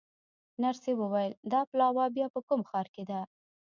نرسې 0.63 0.91
وویل: 0.97 1.33
دا 1.51 1.61
پلاوا 1.69 2.05
بیا 2.15 2.27
په 2.35 2.39
کوم 2.47 2.61
ښار 2.69 2.87
کې 2.95 3.03
ده؟ 3.09 3.21